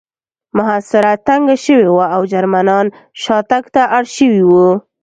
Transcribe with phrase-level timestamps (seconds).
[0.57, 2.85] محاصره تنګه شوې وه او جرمنان
[3.21, 4.69] شاتګ ته اړ شوي وو